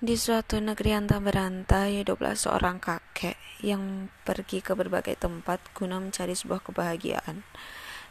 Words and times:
Di 0.00 0.16
suatu 0.16 0.56
negeri 0.56 0.96
antah 0.96 1.20
berantah, 1.20 1.84
hiduplah 1.84 2.32
seorang 2.32 2.80
kakek 2.80 3.36
yang 3.60 4.08
pergi 4.24 4.64
ke 4.64 4.72
berbagai 4.72 5.12
tempat 5.20 5.60
guna 5.76 6.00
mencari 6.00 6.32
sebuah 6.32 6.64
kebahagiaan. 6.64 7.44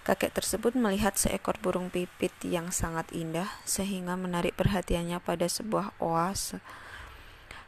Kakek 0.05 0.38
tersebut 0.38 0.78
melihat 0.78 1.17
seekor 1.17 1.57
burung 1.57 1.89
pipit 1.89 2.29
yang 2.46 2.70
sangat 2.70 3.10
indah 3.10 3.49
sehingga 3.65 4.13
menarik 4.13 4.54
perhatiannya 4.54 5.17
pada 5.17 5.49
sebuah 5.49 5.97
oase. 5.97 6.62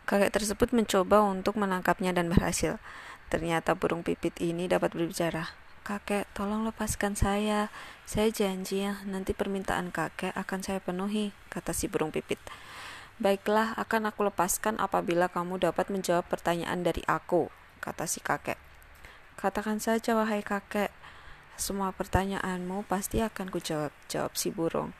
Kakek 0.05 0.37
tersebut 0.37 0.69
mencoba 0.69 1.25
untuk 1.25 1.57
menangkapnya 1.57 2.13
dan 2.13 2.29
berhasil. 2.29 2.77
Ternyata 3.33 3.73
burung 3.73 4.05
pipit 4.05 4.37
ini 4.37 4.69
dapat 4.69 4.93
berbicara. 4.93 5.49
Kakek, 5.81 6.29
tolong 6.37 6.61
lepaskan 6.69 7.17
saya. 7.17 7.73
Saya 8.05 8.29
janji 8.29 8.85
ya, 8.85 9.01
nanti 9.01 9.33
permintaan 9.33 9.89
kakek 9.89 10.37
akan 10.37 10.61
saya 10.61 10.77
penuhi, 10.77 11.33
kata 11.49 11.73
si 11.73 11.89
burung 11.89 12.13
pipit. 12.13 12.37
Baiklah, 13.21 13.77
akan 13.77 14.09
aku 14.09 14.25
lepaskan 14.33 14.81
apabila 14.81 15.29
kamu 15.29 15.61
dapat 15.61 15.93
menjawab 15.93 16.25
pertanyaan 16.25 16.81
dari 16.81 17.05
aku, 17.05 17.53
kata 17.77 18.09
si 18.09 18.17
kakek. 18.17 18.57
Katakan 19.37 19.77
saja, 19.77 20.17
wahai 20.17 20.41
kakek, 20.41 20.89
semua 21.53 21.93
pertanyaanmu 21.93 22.81
pasti 22.89 23.21
akan 23.21 23.53
kujawab, 23.53 23.93
jawab 24.09 24.33
si 24.33 24.49
burung. 24.49 24.97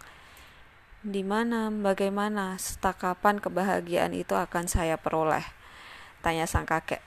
Di 1.02 1.26
mana, 1.26 1.74
bagaimana, 1.74 2.62
setakapan 2.62 3.42
kebahagiaan 3.42 4.14
itu 4.14 4.38
akan 4.38 4.70
saya 4.70 5.02
peroleh? 5.02 5.42
Tanya 6.22 6.46
sang 6.46 6.70
kakek. 6.70 7.02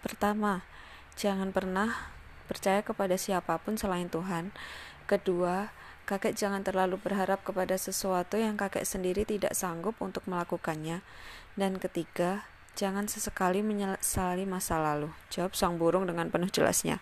Pertama, 0.00 0.64
jangan 1.20 1.52
pernah 1.52 1.92
percaya 2.48 2.80
kepada 2.80 3.20
siapa 3.20 3.60
pun 3.60 3.76
selain 3.76 4.08
Tuhan. 4.08 4.56
Kedua, 5.04 5.68
Kakek 6.04 6.36
jangan 6.36 6.60
terlalu 6.60 7.00
berharap 7.00 7.40
kepada 7.48 7.80
sesuatu 7.80 8.36
yang 8.36 8.60
kakek 8.60 8.84
sendiri 8.84 9.24
tidak 9.24 9.56
sanggup 9.56 9.96
untuk 10.04 10.20
melakukannya. 10.28 11.00
Dan 11.56 11.80
ketiga, 11.80 12.44
jangan 12.76 13.08
sesekali 13.08 13.64
menyesali 13.64 14.44
masa 14.44 14.76
lalu. 14.76 15.08
Jawab 15.32 15.56
sang 15.56 15.80
burung 15.80 16.04
dengan 16.04 16.28
penuh 16.28 16.52
jelasnya. 16.52 17.00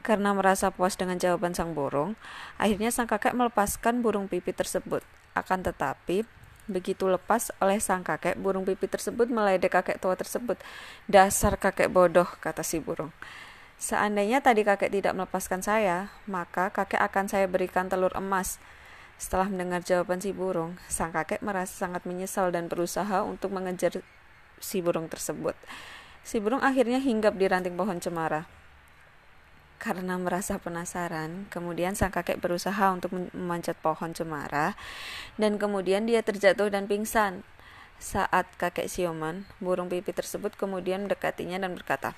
Karena 0.00 0.32
merasa 0.32 0.72
puas 0.72 0.96
dengan 0.96 1.20
jawaban 1.20 1.52
sang 1.52 1.76
burung, 1.76 2.16
akhirnya 2.56 2.88
sang 2.88 3.04
kakek 3.04 3.36
melepaskan 3.36 4.00
burung 4.00 4.32
pipit 4.32 4.56
tersebut. 4.56 5.04
Akan 5.36 5.60
tetapi, 5.60 6.24
begitu 6.64 7.12
lepas 7.12 7.52
oleh 7.60 7.84
sang 7.84 8.00
kakek, 8.00 8.40
burung 8.40 8.64
pipit 8.64 8.88
tersebut 8.88 9.28
meledek 9.28 9.76
kakek 9.76 10.00
tua 10.00 10.16
tersebut. 10.16 10.56
Dasar 11.04 11.60
kakek 11.60 11.92
bodoh, 11.92 12.26
kata 12.40 12.64
si 12.64 12.80
burung. 12.80 13.12
Seandainya 13.82 14.38
tadi 14.38 14.62
kakek 14.62 14.94
tidak 14.94 15.10
melepaskan 15.18 15.58
saya, 15.58 16.14
maka 16.30 16.70
kakek 16.70 17.02
akan 17.02 17.26
saya 17.26 17.50
berikan 17.50 17.90
telur 17.90 18.14
emas. 18.14 18.62
Setelah 19.18 19.50
mendengar 19.50 19.82
jawaban 19.82 20.22
si 20.22 20.30
burung, 20.30 20.78
sang 20.86 21.10
kakek 21.10 21.42
merasa 21.42 21.82
sangat 21.82 22.06
menyesal 22.06 22.54
dan 22.54 22.70
berusaha 22.70 23.26
untuk 23.26 23.50
mengejar 23.50 23.98
si 24.62 24.78
burung 24.78 25.10
tersebut. 25.10 25.58
Si 26.22 26.38
burung 26.38 26.62
akhirnya 26.62 27.02
hinggap 27.02 27.34
di 27.34 27.50
ranting 27.50 27.74
pohon 27.74 27.98
cemara. 27.98 28.46
Karena 29.82 30.14
merasa 30.14 30.62
penasaran, 30.62 31.50
kemudian 31.50 31.98
sang 31.98 32.14
kakek 32.14 32.38
berusaha 32.38 32.94
untuk 32.94 33.10
memanjat 33.34 33.74
pohon 33.82 34.14
cemara, 34.14 34.78
dan 35.34 35.58
kemudian 35.58 36.06
dia 36.06 36.22
terjatuh 36.22 36.70
dan 36.70 36.86
pingsan. 36.86 37.42
Saat 37.98 38.46
kakek 38.62 38.86
siuman, 38.86 39.42
burung 39.58 39.90
pipit 39.90 40.14
tersebut 40.14 40.54
kemudian 40.54 41.10
mendekatinya 41.10 41.58
dan 41.58 41.74
berkata, 41.74 42.14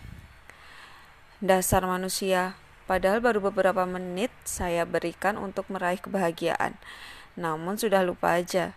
Dasar 1.44 1.84
manusia, 1.84 2.56
padahal 2.88 3.20
baru 3.20 3.52
beberapa 3.52 3.84
menit 3.84 4.32
saya 4.48 4.88
berikan 4.88 5.36
untuk 5.36 5.68
meraih 5.68 6.00
kebahagiaan. 6.00 6.72
Namun 7.36 7.76
sudah 7.76 8.00
lupa 8.00 8.40
aja. 8.40 8.72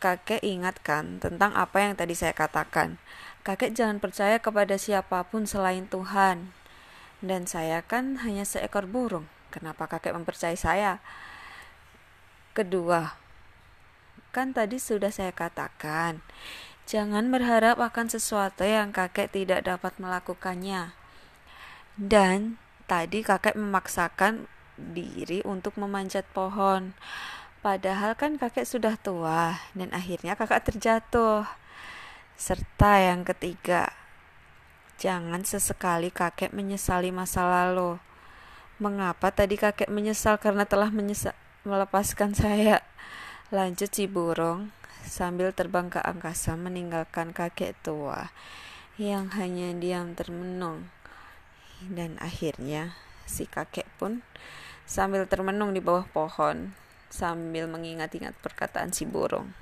Kakek 0.00 0.40
ingatkan 0.40 1.20
tentang 1.20 1.52
apa 1.52 1.84
yang 1.84 1.92
tadi 1.92 2.16
saya 2.16 2.32
katakan. 2.32 2.96
Kakek 3.44 3.76
jangan 3.76 4.00
percaya 4.00 4.40
kepada 4.40 4.80
siapa 4.80 5.28
pun 5.28 5.44
selain 5.44 5.84
Tuhan. 5.92 6.56
Dan 7.20 7.44
saya 7.44 7.84
kan 7.84 8.16
hanya 8.24 8.48
seekor 8.48 8.88
burung. 8.88 9.28
Kenapa 9.52 9.84
kakek 9.84 10.16
mempercayai 10.16 10.56
saya? 10.56 11.04
Kedua, 12.56 13.12
kan 14.32 14.56
tadi 14.56 14.80
sudah 14.80 15.12
saya 15.12 15.36
katakan, 15.36 16.24
jangan 16.88 17.28
berharap 17.28 17.76
akan 17.76 18.08
sesuatu 18.08 18.64
yang 18.64 18.88
kakek 18.88 19.36
tidak 19.36 19.68
dapat 19.68 19.92
melakukannya. 20.00 20.96
Dan 22.00 22.56
tadi 22.88 23.20
kakek 23.20 23.60
memaksakan 23.60 24.48
diri 24.80 25.44
untuk 25.44 25.76
memanjat 25.76 26.24
pohon. 26.32 26.96
Padahal 27.60 28.16
kan 28.16 28.40
kakek 28.40 28.64
sudah 28.64 28.96
tua 28.96 29.60
dan 29.76 29.92
akhirnya 29.92 30.32
kakak 30.32 30.64
terjatuh. 30.64 31.44
Serta 32.40 33.04
yang 33.04 33.20
ketiga, 33.28 33.92
jangan 34.96 35.44
sesekali 35.44 36.08
kakek 36.08 36.56
menyesali 36.56 37.12
masa 37.12 37.44
lalu. 37.44 38.00
Mengapa 38.80 39.28
tadi 39.28 39.60
kakek 39.60 39.92
menyesal 39.92 40.40
karena 40.40 40.64
telah 40.64 40.88
menyesal 40.88 41.36
melepaskan 41.68 42.32
saya? 42.32 42.80
Lanjut 43.52 43.92
si 43.92 44.08
burung 44.08 44.72
sambil 45.04 45.52
terbang 45.52 45.92
ke 45.92 46.00
angkasa 46.00 46.56
meninggalkan 46.56 47.36
kakek 47.36 47.76
tua 47.84 48.32
yang 48.96 49.28
hanya 49.36 49.76
diam 49.76 50.16
termenung 50.16 50.88
dan 51.88 52.20
akhirnya 52.20 52.92
si 53.24 53.48
kakek 53.48 53.88
pun 53.96 54.20
sambil 54.84 55.24
termenung 55.24 55.72
di 55.72 55.80
bawah 55.80 56.04
pohon 56.10 56.74
sambil 57.08 57.70
mengingat-ingat 57.70 58.36
perkataan 58.42 58.92
si 58.92 59.06
burung. 59.06 59.54